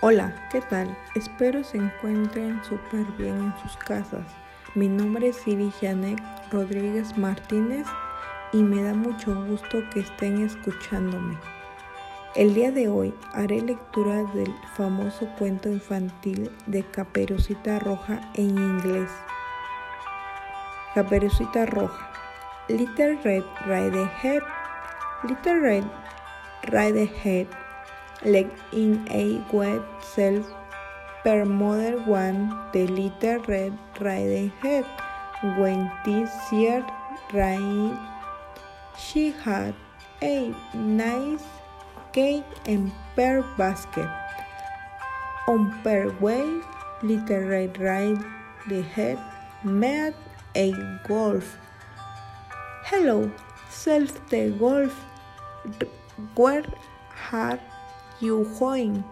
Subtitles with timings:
[0.00, 0.96] Hola, ¿qué tal?
[1.16, 4.24] Espero se encuentren súper bien en sus casas.
[4.76, 6.20] Mi nombre es Siri Janet
[6.52, 7.84] Rodríguez Martínez
[8.52, 11.36] y me da mucho gusto que estén escuchándome.
[12.36, 19.10] El día de hoy haré lectura del famoso cuento infantil de Caperucita Roja en inglés.
[20.94, 22.12] Caperucita Roja.
[22.68, 24.42] Little Red Riding Head.
[25.24, 25.84] Little Red
[26.70, 27.67] Riding Head
[28.24, 30.46] like in a web self
[31.22, 34.86] per mother one the little red riding hood.
[35.58, 36.84] When this year
[37.32, 37.96] rain
[38.98, 39.74] she had
[40.22, 41.44] a nice
[42.12, 44.08] cake and pear basket.
[45.46, 46.44] On her way
[47.02, 48.24] little red riding
[48.68, 49.18] the head
[49.62, 50.14] met
[50.56, 50.72] a
[51.06, 51.56] golf.
[52.84, 53.30] Hello
[53.70, 54.94] self the golf.
[56.34, 56.64] Where
[57.14, 57.60] had
[58.20, 59.04] you going?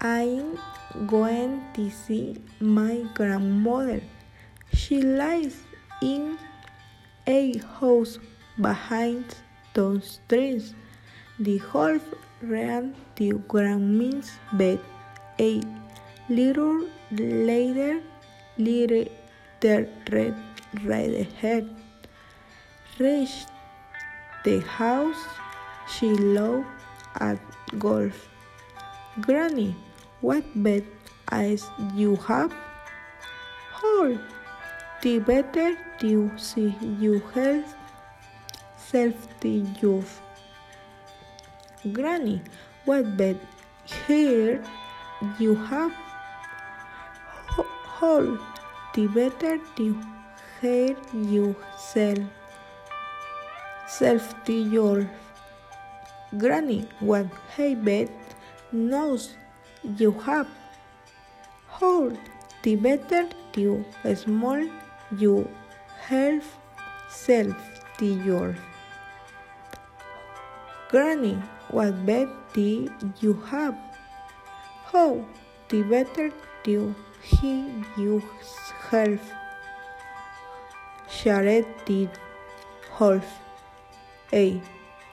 [0.00, 0.58] I'm
[1.06, 4.00] going to see my grandmother.
[4.72, 5.56] She lives
[6.02, 6.38] in
[7.26, 8.18] a house
[8.60, 9.34] behind
[9.74, 10.74] those trees.
[11.38, 12.02] The wolf
[12.42, 14.80] ran to grandma's bed.
[15.40, 15.60] A
[16.28, 18.00] little later,
[18.56, 19.04] little
[19.62, 20.34] red
[20.84, 21.68] red head
[22.98, 23.48] reached
[24.44, 25.24] the house.
[25.88, 26.77] She looked
[27.20, 27.38] at
[27.78, 28.28] golf.
[29.20, 29.74] Granny,
[30.20, 30.84] what bad
[31.30, 32.52] eyes you have?
[33.72, 34.18] Hold,
[35.02, 37.74] the better to see you health,
[38.76, 40.20] safety youth.
[41.92, 42.42] Granny,
[42.84, 43.38] what bad
[44.06, 44.62] hair
[45.38, 45.92] you have?
[47.98, 48.38] Hold,
[48.94, 49.58] the better
[51.12, 52.16] you sell,
[53.86, 55.08] safety your
[56.36, 57.26] Granny, what
[57.56, 58.10] hay bed
[58.70, 59.34] nose
[59.96, 60.46] you have.
[61.68, 62.18] Hold
[62.62, 63.26] the better
[63.56, 64.68] you small
[65.16, 65.48] you
[66.06, 66.42] help
[67.08, 67.56] self
[67.98, 68.54] the your.
[70.90, 71.38] Granny,
[71.70, 73.76] what bed do you have?
[74.92, 75.24] How
[75.70, 76.30] the better
[76.62, 78.22] do he you
[78.90, 79.20] help.
[81.08, 82.08] Shared the
[82.98, 83.24] half.
[84.30, 84.60] A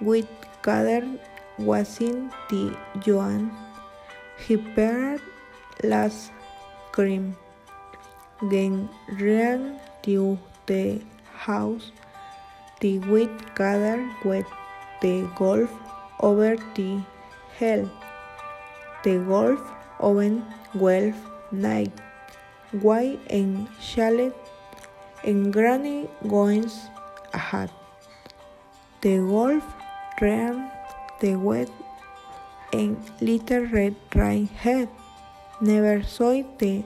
[0.00, 1.06] with eh, Kader
[1.58, 3.50] wasn't the Joan.
[4.46, 5.20] He paired
[5.82, 6.32] last
[6.92, 7.36] cream.
[8.42, 8.88] Then
[9.20, 11.00] ran to the
[11.32, 11.92] house.
[12.80, 14.46] The wheat gathered with
[15.00, 15.70] the golf
[16.20, 17.00] over the
[17.58, 17.90] hill.
[19.04, 19.60] The golf
[19.98, 20.44] oven
[20.74, 21.12] well
[21.52, 21.92] night.
[22.72, 24.32] Why and chalet
[25.24, 26.88] and granny goings
[27.34, 27.70] ahead.
[29.02, 29.64] The golf
[30.20, 30.70] ran
[31.20, 31.70] the wet
[32.72, 34.88] and little red right head.
[35.60, 36.84] Never saw the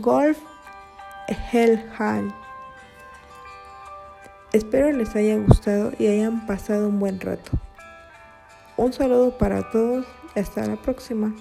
[0.00, 0.38] golf
[1.28, 2.32] hell hall.
[4.52, 7.52] Espero les haya gustado y hayan pasado un buen rato.
[8.76, 11.32] Un saludo para todos hasta la próxima.